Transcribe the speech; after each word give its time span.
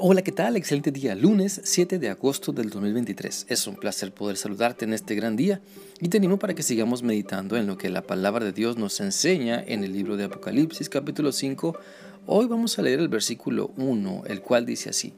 Hola, 0.00 0.22
¿qué 0.22 0.30
tal? 0.30 0.56
Excelente 0.56 0.92
día, 0.92 1.16
lunes 1.16 1.60
7 1.64 1.98
de 1.98 2.08
agosto 2.08 2.52
del 2.52 2.70
2023. 2.70 3.46
Es 3.48 3.66
un 3.66 3.74
placer 3.74 4.14
poder 4.14 4.36
saludarte 4.36 4.84
en 4.84 4.92
este 4.92 5.16
gran 5.16 5.34
día 5.34 5.60
y 6.00 6.08
te 6.08 6.18
animo 6.18 6.38
para 6.38 6.54
que 6.54 6.62
sigamos 6.62 7.02
meditando 7.02 7.56
en 7.56 7.66
lo 7.66 7.76
que 7.76 7.90
la 7.90 8.02
palabra 8.02 8.44
de 8.44 8.52
Dios 8.52 8.76
nos 8.76 9.00
enseña 9.00 9.60
en 9.66 9.82
el 9.82 9.92
libro 9.92 10.16
de 10.16 10.22
Apocalipsis 10.22 10.88
capítulo 10.88 11.32
5. 11.32 11.76
Hoy 12.26 12.46
vamos 12.46 12.78
a 12.78 12.82
leer 12.82 13.00
el 13.00 13.08
versículo 13.08 13.72
1, 13.76 14.22
el 14.28 14.40
cual 14.40 14.66
dice 14.66 14.90
así. 14.90 15.14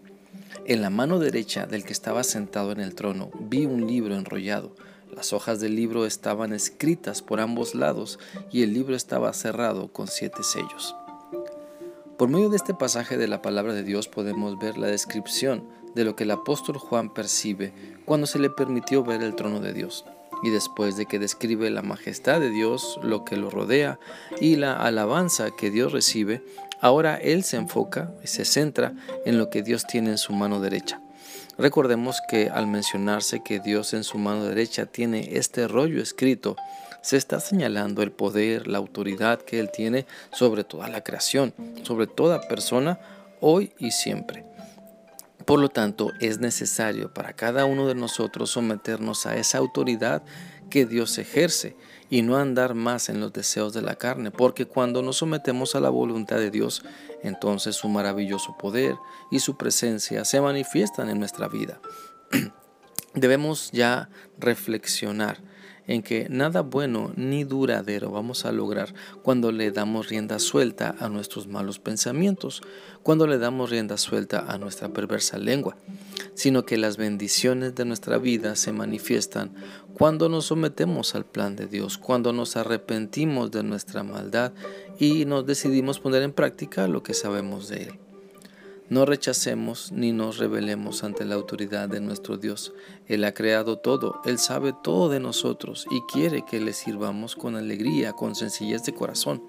En 0.64 0.80
la 0.80 0.88
mano 0.88 1.18
derecha 1.18 1.66
del 1.66 1.84
que 1.84 1.92
estaba 1.92 2.24
sentado 2.24 2.72
en 2.72 2.80
el 2.80 2.94
trono 2.94 3.30
vi 3.38 3.66
un 3.66 3.86
libro 3.86 4.16
enrollado. 4.16 4.74
Las 5.14 5.34
hojas 5.34 5.60
del 5.60 5.76
libro 5.76 6.06
estaban 6.06 6.54
escritas 6.54 7.20
por 7.20 7.40
ambos 7.40 7.74
lados 7.74 8.18
y 8.50 8.62
el 8.62 8.72
libro 8.72 8.96
estaba 8.96 9.30
cerrado 9.34 9.92
con 9.92 10.08
siete 10.08 10.42
sellos. 10.42 10.94
Por 12.20 12.28
medio 12.28 12.50
de 12.50 12.56
este 12.56 12.74
pasaje 12.74 13.16
de 13.16 13.28
la 13.28 13.40
palabra 13.40 13.72
de 13.72 13.82
Dios 13.82 14.06
podemos 14.06 14.58
ver 14.58 14.76
la 14.76 14.88
descripción 14.88 15.64
de 15.94 16.04
lo 16.04 16.16
que 16.16 16.24
el 16.24 16.30
apóstol 16.32 16.76
Juan 16.76 17.14
percibe 17.14 17.72
cuando 18.04 18.26
se 18.26 18.38
le 18.38 18.50
permitió 18.50 19.02
ver 19.02 19.22
el 19.22 19.34
trono 19.34 19.58
de 19.58 19.72
Dios. 19.72 20.04
Y 20.42 20.50
después 20.50 20.98
de 20.98 21.06
que 21.06 21.18
describe 21.18 21.70
la 21.70 21.80
majestad 21.80 22.38
de 22.38 22.50
Dios, 22.50 23.00
lo 23.02 23.24
que 23.24 23.38
lo 23.38 23.48
rodea 23.48 23.98
y 24.38 24.56
la 24.56 24.74
alabanza 24.74 25.50
que 25.50 25.70
Dios 25.70 25.92
recibe, 25.92 26.44
ahora 26.80 27.16
él 27.16 27.44
se 27.44 27.56
enfoca 27.56 28.10
y 28.22 28.26
se 28.26 28.44
centra 28.44 28.94
en 29.24 29.38
lo 29.38 29.50
que 29.50 29.62
Dios 29.62 29.86
tiene 29.86 30.10
en 30.10 30.18
su 30.18 30.32
mano 30.32 30.60
derecha. 30.60 31.00
Recordemos 31.58 32.20
que 32.28 32.48
al 32.48 32.66
mencionarse 32.66 33.42
que 33.42 33.60
Dios 33.60 33.92
en 33.92 34.04
su 34.04 34.18
mano 34.18 34.44
derecha 34.44 34.86
tiene 34.86 35.36
este 35.36 35.68
rollo 35.68 36.02
escrito, 36.02 36.56
se 37.02 37.16
está 37.16 37.40
señalando 37.40 38.02
el 38.02 38.12
poder, 38.12 38.66
la 38.66 38.78
autoridad 38.78 39.40
que 39.40 39.58
Él 39.58 39.70
tiene 39.70 40.06
sobre 40.32 40.64
toda 40.64 40.88
la 40.88 41.02
creación, 41.02 41.54
sobre 41.82 42.06
toda 42.06 42.40
persona, 42.42 42.98
hoy 43.40 43.72
y 43.78 43.90
siempre. 43.90 44.44
Por 45.44 45.58
lo 45.58 45.68
tanto, 45.68 46.12
es 46.20 46.38
necesario 46.38 47.12
para 47.12 47.32
cada 47.32 47.64
uno 47.64 47.88
de 47.88 47.94
nosotros 47.94 48.50
someternos 48.50 49.26
a 49.26 49.36
esa 49.36 49.58
autoridad 49.58 50.22
que 50.70 50.86
Dios 50.86 51.18
ejerce 51.18 51.76
y 52.08 52.22
no 52.22 52.36
andar 52.36 52.74
más 52.74 53.08
en 53.08 53.20
los 53.20 53.32
deseos 53.32 53.74
de 53.74 53.82
la 53.82 53.96
carne, 53.96 54.30
porque 54.30 54.66
cuando 54.66 55.02
nos 55.02 55.18
sometemos 55.18 55.74
a 55.74 55.80
la 55.80 55.90
voluntad 55.90 56.36
de 56.36 56.50
Dios, 56.50 56.82
entonces 57.22 57.76
su 57.76 57.88
maravilloso 57.88 58.56
poder 58.58 58.96
y 59.30 59.40
su 59.40 59.56
presencia 59.56 60.24
se 60.24 60.40
manifiestan 60.40 61.10
en 61.10 61.18
nuestra 61.18 61.48
vida. 61.48 61.80
Debemos 63.14 63.70
ya 63.72 64.08
reflexionar 64.38 65.42
en 65.90 66.04
que 66.04 66.28
nada 66.30 66.60
bueno 66.60 67.12
ni 67.16 67.42
duradero 67.42 68.12
vamos 68.12 68.44
a 68.44 68.52
lograr 68.52 68.94
cuando 69.24 69.50
le 69.50 69.72
damos 69.72 70.08
rienda 70.08 70.38
suelta 70.38 70.94
a 71.00 71.08
nuestros 71.08 71.48
malos 71.48 71.80
pensamientos, 71.80 72.62
cuando 73.02 73.26
le 73.26 73.38
damos 73.38 73.70
rienda 73.70 73.96
suelta 73.96 74.44
a 74.46 74.56
nuestra 74.56 74.90
perversa 74.90 75.36
lengua, 75.36 75.76
sino 76.34 76.64
que 76.64 76.76
las 76.76 76.96
bendiciones 76.96 77.74
de 77.74 77.84
nuestra 77.84 78.18
vida 78.18 78.54
se 78.54 78.70
manifiestan 78.72 79.52
cuando 79.94 80.28
nos 80.28 80.46
sometemos 80.46 81.16
al 81.16 81.26
plan 81.26 81.56
de 81.56 81.66
Dios, 81.66 81.98
cuando 81.98 82.32
nos 82.32 82.56
arrepentimos 82.56 83.50
de 83.50 83.64
nuestra 83.64 84.04
maldad 84.04 84.52
y 85.00 85.24
nos 85.24 85.44
decidimos 85.44 85.98
poner 85.98 86.22
en 86.22 86.32
práctica 86.32 86.86
lo 86.86 87.02
que 87.02 87.14
sabemos 87.14 87.68
de 87.68 87.82
Él. 87.82 88.09
No 88.90 89.06
rechacemos 89.06 89.92
ni 89.92 90.10
nos 90.10 90.38
rebelemos 90.38 91.04
ante 91.04 91.24
la 91.24 91.36
autoridad 91.36 91.88
de 91.88 92.00
nuestro 92.00 92.38
Dios. 92.38 92.72
Él 93.06 93.22
ha 93.22 93.32
creado 93.32 93.78
todo, 93.78 94.20
Él 94.24 94.40
sabe 94.40 94.74
todo 94.82 95.08
de 95.08 95.20
nosotros 95.20 95.86
y 95.92 96.00
quiere 96.12 96.44
que 96.44 96.58
le 96.58 96.72
sirvamos 96.72 97.36
con 97.36 97.54
alegría, 97.54 98.14
con 98.14 98.34
sencillez 98.34 98.82
de 98.82 98.92
corazón. 98.92 99.44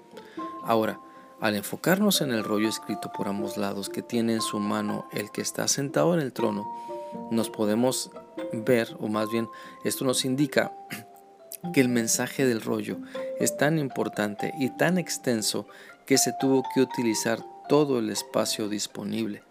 Ahora, 0.62 1.00
al 1.40 1.56
enfocarnos 1.56 2.20
en 2.20 2.30
el 2.30 2.44
rollo 2.44 2.68
escrito 2.68 3.10
por 3.10 3.26
ambos 3.26 3.56
lados 3.56 3.88
que 3.88 4.00
tiene 4.00 4.34
en 4.34 4.42
su 4.42 4.60
mano 4.60 5.08
el 5.10 5.32
que 5.32 5.40
está 5.40 5.66
sentado 5.66 6.14
en 6.14 6.20
el 6.20 6.32
trono, 6.32 6.64
nos 7.32 7.50
podemos 7.50 8.12
ver, 8.52 8.96
o 9.00 9.08
más 9.08 9.28
bien 9.28 9.48
esto 9.82 10.04
nos 10.04 10.24
indica 10.24 10.72
que 11.74 11.80
el 11.80 11.88
mensaje 11.88 12.46
del 12.46 12.60
rollo 12.60 12.98
es 13.40 13.56
tan 13.56 13.80
importante 13.80 14.54
y 14.60 14.70
tan 14.70 14.98
extenso 14.98 15.66
que 16.06 16.16
se 16.16 16.32
tuvo 16.40 16.62
que 16.72 16.80
utilizar 16.80 17.44
todo 17.72 18.00
el 18.00 18.10
espacio 18.10 18.68
disponible. 18.68 19.42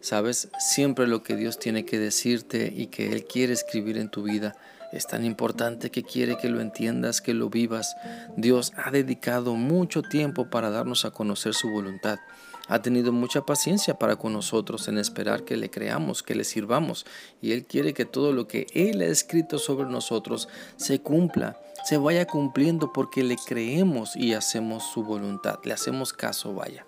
Sabes, 0.00 0.48
siempre 0.58 1.06
lo 1.06 1.22
que 1.22 1.36
Dios 1.36 1.60
tiene 1.60 1.84
que 1.84 2.00
decirte 2.00 2.72
y 2.76 2.88
que 2.88 3.12
Él 3.12 3.24
quiere 3.24 3.52
escribir 3.52 3.98
en 3.98 4.08
tu 4.08 4.24
vida 4.24 4.56
es 4.92 5.06
tan 5.06 5.24
importante 5.24 5.92
que 5.92 6.02
quiere 6.02 6.36
que 6.36 6.48
lo 6.48 6.60
entiendas, 6.60 7.20
que 7.20 7.34
lo 7.34 7.50
vivas. 7.50 7.94
Dios 8.36 8.72
ha 8.76 8.90
dedicado 8.90 9.54
mucho 9.54 10.02
tiempo 10.02 10.50
para 10.50 10.70
darnos 10.70 11.04
a 11.04 11.12
conocer 11.12 11.54
su 11.54 11.70
voluntad. 11.70 12.18
Ha 12.66 12.82
tenido 12.82 13.12
mucha 13.12 13.42
paciencia 13.46 13.94
para 13.96 14.16
con 14.16 14.32
nosotros 14.32 14.88
en 14.88 14.98
esperar 14.98 15.44
que 15.44 15.56
le 15.56 15.70
creamos, 15.70 16.24
que 16.24 16.34
le 16.34 16.42
sirvamos. 16.42 17.06
Y 17.40 17.52
Él 17.52 17.64
quiere 17.64 17.94
que 17.94 18.06
todo 18.06 18.32
lo 18.32 18.48
que 18.48 18.66
Él 18.74 19.02
ha 19.02 19.06
escrito 19.06 19.60
sobre 19.60 19.88
nosotros 19.88 20.48
se 20.74 21.00
cumpla, 21.00 21.60
se 21.84 21.96
vaya 21.96 22.26
cumpliendo 22.26 22.92
porque 22.92 23.22
le 23.22 23.36
creemos 23.36 24.16
y 24.16 24.34
hacemos 24.34 24.82
su 24.92 25.04
voluntad, 25.04 25.60
le 25.62 25.74
hacemos 25.74 26.12
caso, 26.12 26.54
vaya. 26.54 26.86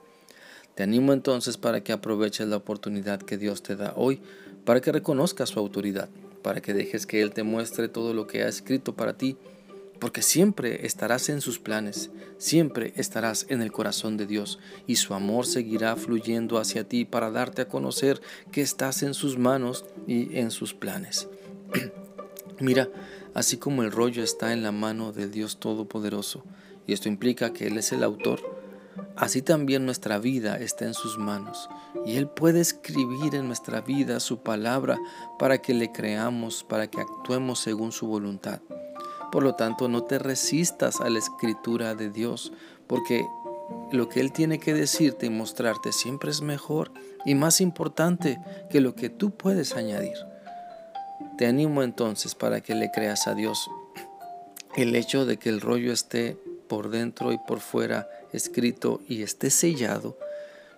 Te 0.75 0.83
animo 0.83 1.13
entonces 1.13 1.57
para 1.57 1.83
que 1.83 1.93
aproveches 1.93 2.49
la 2.49 2.57
oportunidad 2.57 3.23
que 3.23 3.39
Dios 3.39 3.63
te 3.63 3.77
da 3.77 3.93
hoy, 3.97 4.21
para 4.65 4.81
que 4.81 4.91
reconozcas 4.93 5.51
su 5.51 5.61
autoridad, 5.61 6.09
para 6.43 6.61
que 6.61 6.75
dejes 6.75 7.07
que 7.07 7.23
Él 7.23 7.33
te 7.33 7.45
muestre 7.45 7.89
todo 7.89 8.13
lo 8.13 8.27
que 8.27 8.43
ha 8.43 8.49
escrito 8.49 8.95
para 8.95 9.17
ti, 9.17 9.37
porque 10.01 10.21
siempre 10.21 10.85
estarás 10.85 11.29
en 11.29 11.41
sus 11.41 11.59
planes, 11.59 12.11
siempre 12.39 12.93
estarás 12.97 13.47
en 13.49 13.63
el 13.63 13.73
corazón 13.73 14.17
de 14.17 14.27
Dios 14.27 14.59
y 14.87 14.97
su 14.97 15.15
amor 15.15 15.47
seguirá 15.47 15.95
fluyendo 15.97 16.59
hacia 16.59 16.89
ti 16.89 17.05
para 17.05 17.31
darte 17.31 17.63
a 17.63 17.69
conocer 17.69 18.21
que 18.51 18.61
estás 18.61 19.03
en 19.03 19.15
sus 19.15 19.39
manos 19.39 19.85
y 20.07 20.37
en 20.39 20.51
sus 20.51 20.75
planes. 20.75 21.29
Mira, 22.61 22.89
así 23.33 23.57
como 23.57 23.83
el 23.83 23.93
rollo 23.93 24.23
está 24.23 24.53
en 24.53 24.63
la 24.63 24.73
mano 24.73 25.13
del 25.13 25.31
Dios 25.31 25.59
Todopoderoso, 25.59 26.45
y 26.87 26.93
esto 26.93 27.09
implica 27.09 27.53
que 27.53 27.69
Él 27.69 27.79
es 27.79 27.93
el 27.93 28.03
autor, 28.03 28.64
Así 29.17 29.43
también 29.43 29.85
nuestra 29.87 30.19
vida 30.19 30.59
está 30.59 30.85
en 30.85 30.95
sus 30.95 31.19
manos 31.19 31.69
y 32.05 32.17
Él 32.17 32.29
puede 32.29 32.61
escribir 32.61 33.35
en 33.35 33.47
nuestra 33.47 33.81
vida 33.81 34.21
su 34.21 34.39
palabra 34.39 34.99
para 35.39 35.59
que 35.59 35.75
le 35.75 35.93
creamos, 35.93 36.65
para 36.65 36.89
que 36.89 37.01
actuemos 37.01 37.61
según 37.61 37.93
su 37.93 38.07
voluntad. 38.07 38.61
Por 39.33 39.43
lo 39.43 39.55
tanto, 39.55 39.89
no 39.89 40.05
te 40.05 40.19
resistas 40.19 41.01
a 41.01 41.11
la 41.11 41.19
escritura 41.19 41.95
de 41.95 42.11
Dios, 42.11 42.53
porque 42.87 43.27
lo 43.91 44.09
que 44.09 44.21
Él 44.21 44.33
tiene 44.33 44.61
que 44.61 44.75
decirte 44.75 45.27
y 45.27 45.31
mostrarte 45.31 45.93
siempre 45.93 46.31
es 46.31 46.41
mejor 46.41 46.93
y 47.25 47.35
más 47.35 47.61
importante 47.61 48.39
que 48.71 48.81
lo 48.81 48.95
que 48.95 49.09
tú 49.09 49.33
puedes 49.33 49.75
añadir. 49.75 50.17
Te 51.37 51.47
animo 51.47 51.83
entonces 51.83 52.35
para 52.35 52.61
que 52.61 52.75
le 52.75 52.91
creas 52.91 53.27
a 53.27 53.35
Dios. 53.35 53.69
El 54.77 54.95
hecho 54.95 55.25
de 55.27 55.37
que 55.37 55.49
el 55.49 55.61
rollo 55.61 55.93
esté 55.93 56.37
por 56.69 56.91
dentro 56.91 57.33
y 57.33 57.39
por 57.39 57.61
fuera 57.61 58.09
escrito 58.33 59.01
y 59.09 59.23
esté 59.23 59.51
sellado, 59.51 60.19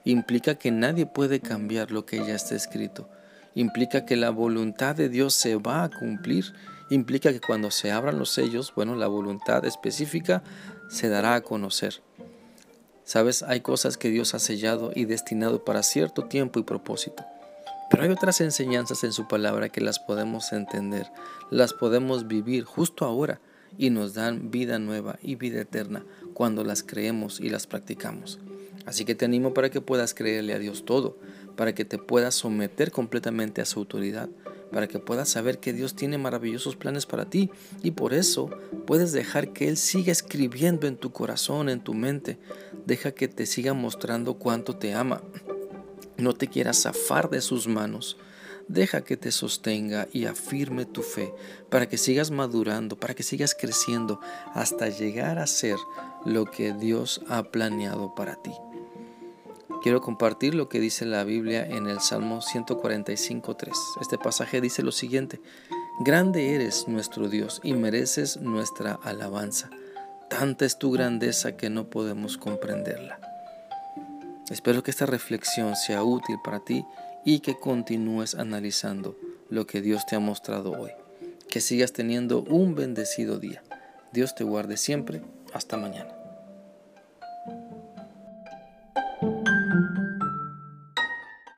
implica 0.05 0.57
que 0.57 0.71
nadie 0.71 1.07
puede 1.07 1.41
cambiar 1.41 1.91
lo 1.91 2.07
que 2.07 2.19
ya 2.19 2.35
está 2.35 2.55
escrito. 2.55 3.09
Implica 3.55 4.05
que 4.05 4.17
la 4.17 4.31
voluntad 4.31 4.95
de 4.95 5.09
Dios 5.09 5.35
se 5.35 5.57
va 5.57 5.85
a 5.85 5.89
cumplir. 5.89 6.53
Implica 6.91 7.33
que 7.33 7.41
cuando 7.41 7.71
se 7.71 7.91
abran 7.91 8.19
los 8.19 8.31
sellos, 8.31 8.73
bueno, 8.77 8.95
la 8.95 9.07
voluntad 9.07 9.65
específica 9.65 10.43
se 10.91 11.09
dará 11.09 11.35
a 11.35 11.41
conocer. 11.41 12.03
Sabes, 13.05 13.43
hay 13.43 13.61
cosas 13.61 13.97
que 13.97 14.11
Dios 14.11 14.35
ha 14.35 14.41
sellado 14.41 14.91
y 14.95 15.07
destinado 15.07 15.65
para 15.65 15.83
cierto 15.83 16.25
tiempo 16.25 16.59
y 16.59 16.65
propósito. 16.65 17.25
Pero 17.89 18.03
hay 18.03 18.11
otras 18.11 18.41
enseñanzas 18.41 19.05
en 19.05 19.13
su 19.13 19.27
palabra 19.29 19.69
que 19.69 19.81
las 19.81 19.99
podemos 20.01 20.53
entender, 20.53 21.07
las 21.51 21.73
podemos 21.73 22.27
vivir 22.27 22.65
justo 22.65 23.05
ahora 23.05 23.41
y 23.79 23.91
nos 23.91 24.15
dan 24.15 24.51
vida 24.51 24.79
nueva 24.79 25.19
y 25.23 25.35
vida 25.37 25.61
eterna 25.61 26.05
cuando 26.35 26.65
las 26.65 26.83
creemos 26.83 27.41
y 27.41 27.49
las 27.49 27.67
practicamos. 27.67 28.39
Así 28.87 29.05
que 29.05 29.15
te 29.15 29.25
animo 29.25 29.53
para 29.53 29.71
que 29.71 29.81
puedas 29.81 30.15
creerle 30.15 30.55
a 30.55 30.59
Dios 30.59 30.85
todo, 30.85 31.19
para 31.57 31.75
que 31.75 31.85
te 31.85 31.99
puedas 31.99 32.35
someter 32.37 32.93
completamente 32.93 33.61
a 33.61 33.65
su 33.65 33.81
autoridad, 33.81 34.29
para 34.71 34.87
que 34.87 34.99
puedas 34.99 35.29
saber 35.29 35.59
que 35.59 35.73
Dios 35.73 35.95
tiene 35.95 36.19
maravillosos 36.19 36.77
planes 36.77 37.07
para 37.07 37.29
ti 37.29 37.51
y 37.83 37.93
por 37.93 38.15
eso 38.15 38.51
puedes 38.87 39.13
dejar 39.13 39.53
que 39.53 39.69
Él 39.69 39.77
siga 39.77 40.13
escribiendo 40.13 40.87
en 40.87 40.97
tu 40.97 41.11
corazón, 41.11 41.69
en 41.69 41.81
tu 41.81 41.95
mente. 41.95 42.39
Deja 42.87 43.13
que 43.13 43.29
te 43.29 43.47
siga 43.47 43.75
mostrando 43.75 44.35
cuánto 44.35 44.77
te 44.77 44.95
ama. 44.95 45.23
No 46.17 46.33
te 46.33 46.47
quieras 46.47 46.83
zafar 46.83 47.29
de 47.31 47.41
sus 47.41 47.67
manos. 47.67 48.17
Deja 48.69 49.03
que 49.03 49.17
te 49.17 49.31
sostenga 49.31 50.09
y 50.13 50.27
afirme 50.27 50.87
tu 50.87 51.03
fe 51.03 51.33
para 51.71 51.89
que 51.89 51.99
sigas 51.99 52.31
madurando, 52.31 52.99
para 52.99 53.15
que 53.15 53.23
sigas 53.23 53.55
creciendo 53.55 54.21
hasta 54.55 54.89
llegar 54.89 55.39
a 55.39 55.47
ser 55.47 55.77
lo 56.25 56.47
que 56.47 56.73
Dios 56.73 57.23
ha 57.29 57.45
planeado 57.45 58.15
para 58.15 58.37
ti. 58.37 58.53
Quiero 59.83 60.01
compartir 60.01 60.55
lo 60.55 60.69
que 60.69 60.81
dice 60.81 61.07
la 61.07 61.23
Biblia 61.23 61.65
en 61.65 61.87
el 61.87 62.01
Salmo 62.01 62.41
145.3. 62.41 63.71
Este 64.01 64.19
pasaje 64.19 64.61
dice 64.61 64.83
lo 64.83 64.91
siguiente, 64.91 65.41
Grande 65.99 66.55
eres 66.55 66.89
nuestro 66.89 67.31
Dios 67.31 67.59
y 67.63 67.73
mereces 67.73 68.37
nuestra 68.37 68.99
alabanza. 69.03 69.71
Tanta 70.29 70.67
es 70.67 70.79
tu 70.79 70.91
grandeza 70.91 71.57
que 71.57 71.71
no 71.71 71.89
podemos 71.89 72.37
comprenderla. 72.37 73.19
Espero 74.51 74.83
que 74.83 74.91
esta 74.91 75.07
reflexión 75.07 75.75
sea 75.75 76.03
útil 76.03 76.37
para 76.45 76.61
ti 76.61 76.85
y 77.27 77.41
que 77.41 77.59
continúes 77.59 78.37
analizando 78.37 79.19
lo 79.51 79.67
que 79.67 79.83
Dios 79.83 80.07
te 80.07 80.15
ha 80.15 80.21
mostrado 80.21 80.71
hoy. 80.71 80.93
Que 81.49 81.61
sigas 81.61 81.93
teniendo 81.93 82.43
un 82.43 82.75
bendecido 82.77 83.39
día. 83.39 83.63
Dios 84.13 84.35
te 84.35 84.45
guarde 84.45 84.77
siempre. 84.77 85.23
Hasta 85.53 85.77
mañana. 85.77 86.16